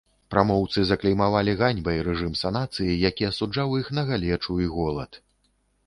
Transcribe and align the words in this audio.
Прамоўцы 0.35 0.85
заклеймавалі 0.91 1.53
ганьбай 1.59 2.01
рэжым 2.09 2.33
санацыі, 2.41 2.99
які 3.09 3.31
асуджаў 3.31 3.79
іх 3.85 3.95
на 3.99 4.09
галечу 4.13 4.53
і 4.67 4.77
голад. 4.77 5.11